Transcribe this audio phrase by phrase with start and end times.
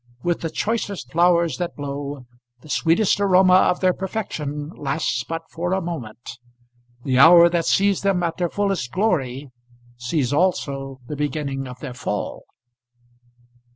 [0.23, 2.25] With the choicest flowers that blow
[2.61, 6.39] the sweetest aroma of their perfection lasts but for a moment.
[7.03, 9.51] The hour that sees them at their fullest glory
[9.97, 12.45] sees also the beginning of their fall.